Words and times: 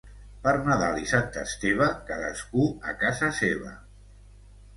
Per 0.45 0.51
Nadal 0.67 0.95
i 1.01 1.03
Sant 1.11 1.37
Esteve, 1.41 1.89
cadascú 2.07 2.65
a 2.93 2.97
casa 3.05 3.31
seva. 3.43 3.77